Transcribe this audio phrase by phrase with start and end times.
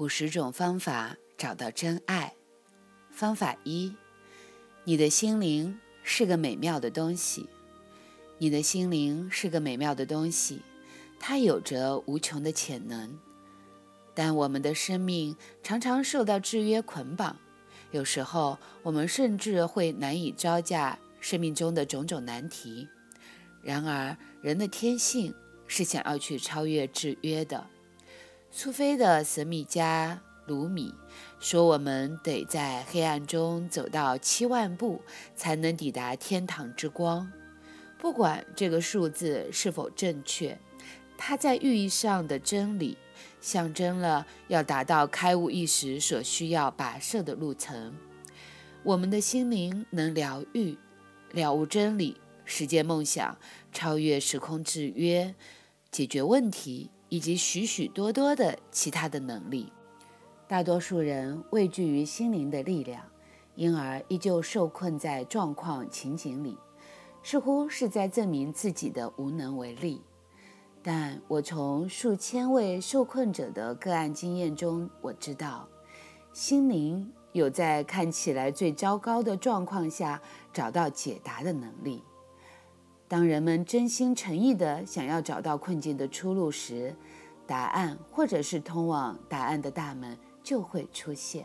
[0.00, 2.32] 五十种方法找到真爱。
[3.10, 3.94] 方法一：
[4.84, 7.46] 你的心灵是个美妙的东西。
[8.38, 10.62] 你的心灵是个美妙的东西，
[11.18, 13.18] 它有着无穷的潜能。
[14.14, 17.36] 但我们的生命常常受到制约捆绑，
[17.90, 22.88] 有时候我们甚至会难以招架生命中的种种难题。
[23.62, 25.34] 然而，人的天性
[25.66, 27.66] 是想要去超越制约的。
[28.52, 30.92] 苏菲的神秘家鲁米
[31.38, 35.00] 说：“我们得在黑暗中走到七万步，
[35.36, 37.30] 才能抵达天堂之光。”
[37.96, 40.58] 不管这个数字是否正确，
[41.16, 42.98] 它在寓意上的真理，
[43.40, 47.94] 象征了要达到开悟意识所需要跋涉的路程。
[48.82, 50.76] 我们的心灵能疗愈、
[51.30, 53.38] 了悟真理、实践梦想、
[53.72, 55.36] 超越时空制约、
[55.92, 56.90] 解决问题。
[57.10, 59.70] 以及许许多多的其他的能力，
[60.48, 63.04] 大多数人畏惧于心灵的力量，
[63.56, 66.56] 因而依旧受困在状况情景里，
[67.22, 70.00] 似乎是在证明自己的无能为力。
[70.82, 75.68] 但我从数千位受困者的个案经验中，我知道，
[76.32, 82.02] 心灵有在看起来最糟糕的状况下找到解答的能力。
[83.10, 86.94] 当人们真心诚意地想要找到困境的出路时，
[87.44, 91.44] 答案或者是通往答案的大门就会出现。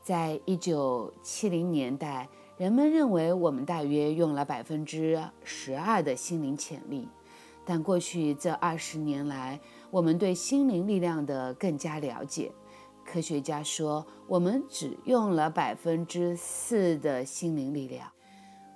[0.00, 7.08] 在一九七零年代，人们认为我们大约用了百分之十二的心灵潜力，
[7.64, 9.58] 但过去这二十年来，
[9.90, 12.52] 我们对心灵力量的更加了解。
[13.04, 18.08] 科学家说，我们只用了百分之四的心灵力量。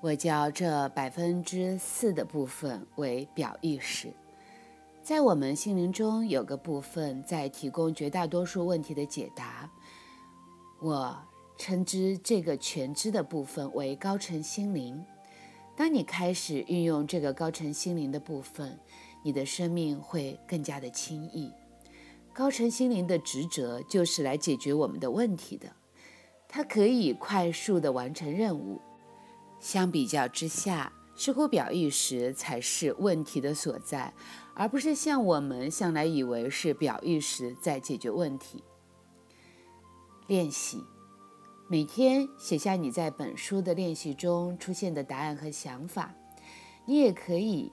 [0.02, 4.12] 我叫这百分之四的部分为表意识，
[5.00, 9.70] 在我们心灵中有个部分在提供绝大多数问题的解答。
[10.80, 11.16] 我
[11.56, 15.00] 称之这个全知的部分为高层心灵。
[15.76, 18.76] 当你开始运用这个高层心灵的部分，
[19.22, 21.48] 你的生命会更加的轻易。
[22.32, 25.68] 高层心灵的职责就是来解决我们的问题的，
[26.48, 28.80] 它可以快速的完成任务。
[29.62, 34.12] 相比较之下，似乎表意识才是问题的所在，
[34.54, 38.64] 而不是像我们向来以为是表意识在解决问题。
[40.26, 40.82] 练习，
[41.68, 46.12] 每天写下你在本书的练习中出现的答案和想法。
[46.84, 47.70] 你也可以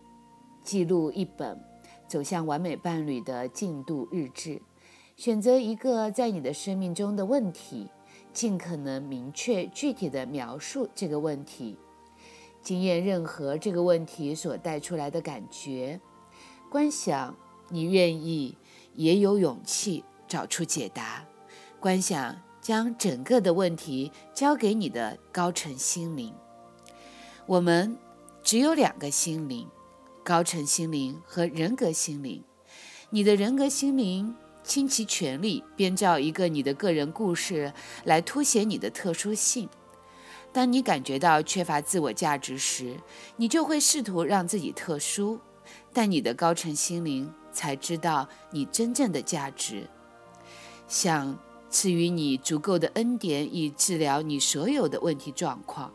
[0.63, 1.59] 记录一本
[2.07, 4.61] 走向完美伴侣的进度日志，
[5.17, 7.89] 选择一个在你的生命中的问题。
[8.31, 11.77] 尽可能明确具体的描述这个问题，
[12.61, 15.99] 经验任何这个问题所带出来的感觉，
[16.69, 17.35] 观想
[17.69, 18.55] 你愿意
[18.95, 21.25] 也有勇气找出解答，
[21.79, 26.33] 观想将整个的问题交给你的高层心灵。
[27.45, 27.97] 我们
[28.43, 29.67] 只有两个心灵：
[30.23, 32.43] 高层心灵和人格心灵。
[33.09, 34.35] 你的人格心灵。
[34.63, 39.67] 倾其全力编造一个你的个人故事，来凸显你的特殊性。
[40.51, 42.97] 当你感觉到缺乏自我价值时，
[43.37, 45.39] 你就会试图让自己特殊。
[45.93, 49.87] 但你的高层心灵才知道你真正的价值，
[50.87, 51.37] 想
[51.69, 55.93] 赐予你足够的恩典，以治疗你所有的问题状况。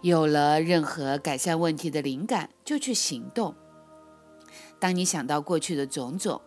[0.00, 3.54] 有了任何改善问题的灵感，就去行动。
[4.78, 6.40] 当你想到过去的种种，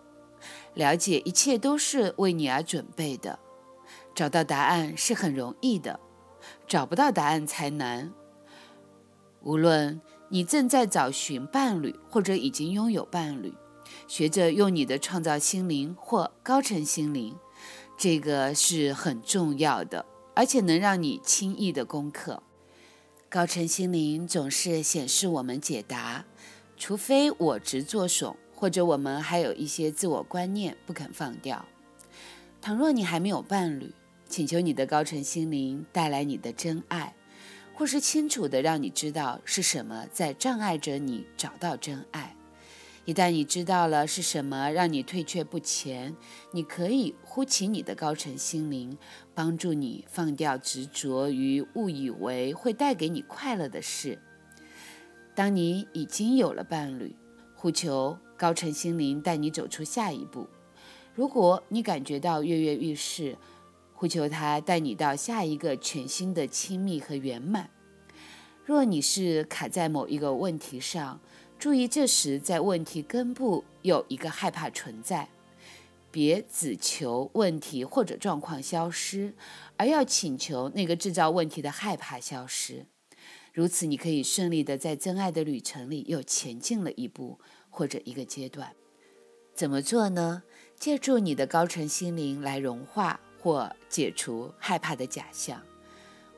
[0.73, 3.39] 了解一切都是为你而准备的，
[4.15, 5.99] 找到答案是很容易的，
[6.67, 8.13] 找不到答案才难。
[9.41, 9.99] 无论
[10.29, 13.53] 你正在找寻伴侣，或者已经拥有伴侣，
[14.07, 17.35] 学着用你的创造心灵或高层心灵，
[17.97, 20.05] 这个是很重要的，
[20.35, 22.43] 而且能让你轻易的攻克。
[23.27, 26.25] 高层心灵总是显示我们解答，
[26.77, 28.35] 除非我执作耸。
[28.61, 31.65] 或者我们还有一些自我观念不肯放掉。
[32.61, 33.91] 倘若你还没有伴侣，
[34.29, 37.15] 请求你的高层心灵带来你的真爱，
[37.73, 42.35] 或是清楚的让你知道是什么在障碍着你找到真爱。
[43.05, 46.15] 一旦你知道了是什么让你退却不前，
[46.51, 48.95] 你可以呼起你的高层心灵，
[49.33, 54.19] 帮助你放掉执着于误以为会带给你快乐的事。
[55.33, 57.15] 当你已经有了伴侣，
[57.61, 58.17] 呼求。
[58.35, 60.47] 高层心灵带你走出下一步。
[61.13, 63.37] 如果你感觉到跃跃欲试，
[63.93, 67.69] 呼求他带你到下一个全新的亲密和圆满。
[68.65, 71.19] 若你是卡在某一个问题上，
[71.59, 75.29] 注意这时在问题根部有一个害怕存在。
[76.09, 79.35] 别只求问题或者状况消失，
[79.77, 82.87] 而要请求那个制造问题的害怕消失。
[83.53, 87.39] 如此，你可以顺利的在真爱的旅程里又前进了一步
[87.69, 88.73] 或者一个阶段。
[89.53, 90.43] 怎么做呢？
[90.79, 95.61] 借助你的高层心灵来融化或解除害怕的假象。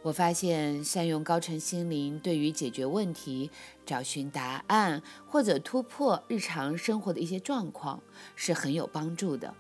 [0.02, 3.50] 我发现，善用高层心灵对于解决问题、
[3.86, 8.02] 找寻答案或者突破日常生活的一些状况
[8.36, 9.54] 是很有帮助的。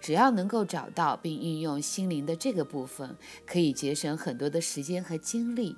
[0.00, 3.16] 只要能够找到并运用心灵的这个部分，
[3.46, 5.76] 可以节省很多的时间和精力。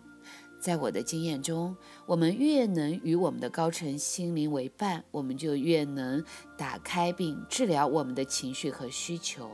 [0.60, 1.74] 在我的经验中，
[2.04, 6.22] 我们越能与我们的高层心灵为伴，我们就越能
[6.56, 9.50] 打开并治疗我们的情绪和需求。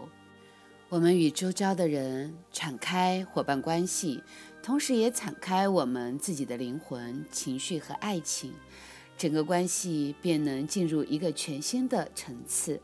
[0.88, 4.22] 我们与周遭的人敞开伙伴关系，
[4.62, 8.52] 同时也敞开我们自己的灵魂、情绪和爱情，
[9.16, 12.80] 整个关系便能进入一个全新的层次，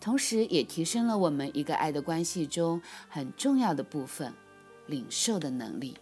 [0.00, 4.32] 同时也提升了我们一个爱的关系中很重要的部分——
[4.86, 5.96] 领受的能力。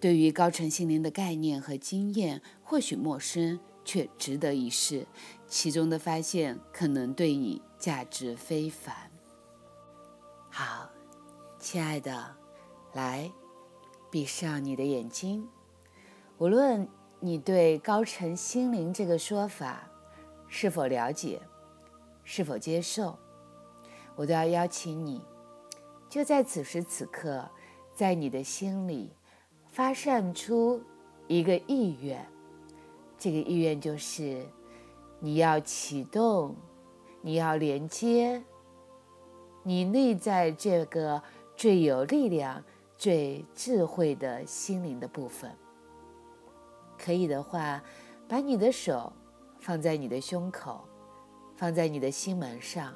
[0.00, 5.06] 对于高层心灵的概念和经验，或许陌生，却值得一试，
[5.48, 8.94] 其中的发现可能对你价值非凡。
[10.50, 10.88] 好，
[11.58, 12.36] 亲爱的，
[12.92, 13.30] 来，
[14.10, 15.48] 闭上你的眼睛。
[16.38, 19.90] 无论你对高层心灵这个说法
[20.46, 21.40] 是否了解，
[22.22, 23.18] 是否接受，
[24.14, 25.20] 我都要邀请你，
[26.08, 27.50] 就在此时此刻，
[27.94, 29.10] 在你的心里
[29.78, 30.82] 发散出
[31.28, 32.26] 一个意愿。
[33.16, 34.44] 这个意愿就是，
[35.20, 36.56] 你要启动，
[37.22, 38.42] 你要连接。
[39.62, 41.22] 你内在这个
[41.54, 42.60] 最有力量、
[42.96, 45.56] 最智慧的心灵的部分，
[46.98, 47.80] 可以的话，
[48.28, 49.12] 把你的手
[49.60, 50.88] 放在你的胸口，
[51.54, 52.92] 放在你的心门上，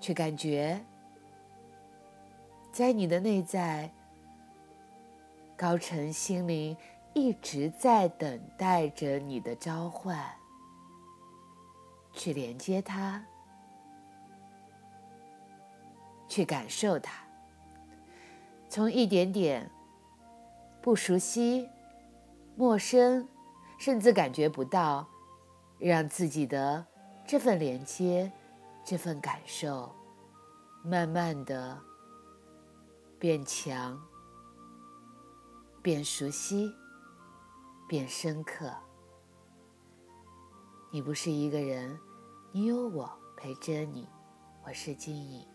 [0.00, 0.84] 去感觉，
[2.80, 3.92] 在你的内在，
[5.54, 6.74] 高层心灵
[7.12, 10.18] 一直在等待着你的召唤。
[12.14, 13.22] 去连接它，
[16.26, 17.12] 去感受它，
[18.70, 19.70] 从一点点
[20.80, 21.68] 不熟悉、
[22.56, 23.28] 陌生，
[23.78, 25.06] 甚至感觉不到，
[25.78, 26.86] 让自己的
[27.26, 28.32] 这份连接、
[28.82, 29.94] 这份感受，
[30.82, 31.78] 慢慢的
[33.20, 34.00] 变强、
[35.82, 36.74] 变熟悉、
[37.86, 38.74] 变深刻。
[40.90, 42.00] 你不是一个人，
[42.50, 44.08] 你有我陪着你。
[44.64, 45.46] 我是金影。